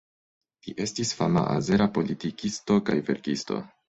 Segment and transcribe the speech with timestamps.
[0.67, 3.59] Li estis fama azera politikisto kaj verkisto.